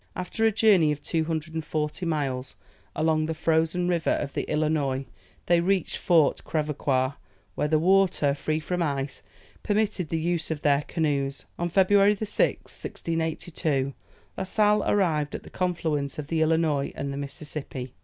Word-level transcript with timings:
After 0.15 0.43
a 0.47 0.51
journey 0.51 0.91
of 0.91 1.03
240 1.03 2.07
miles 2.07 2.55
along 2.95 3.27
the 3.27 3.35
frozen 3.35 3.87
river 3.87 4.09
of 4.09 4.33
the 4.33 4.49
Illinois, 4.49 5.05
they 5.45 5.59
reached 5.59 5.97
Fort 5.97 6.43
Crèvecoeur, 6.43 7.17
where 7.53 7.67
the 7.67 7.77
water, 7.77 8.33
free 8.33 8.59
from 8.59 8.81
ice, 8.81 9.21
permitted 9.61 10.09
the 10.09 10.17
use 10.17 10.49
of 10.49 10.63
their 10.63 10.81
canoes. 10.87 11.45
On 11.59 11.69
February 11.69 12.15
6th, 12.15 12.23
1682, 12.39 13.93
La 14.39 14.43
Sale 14.43 14.83
arrived 14.87 15.35
at 15.35 15.43
the 15.43 15.51
confluence 15.51 16.17
of 16.17 16.29
the 16.29 16.41
Illinois 16.41 16.91
and 16.95 17.13
the 17.13 17.17
Mississippi. 17.17 17.93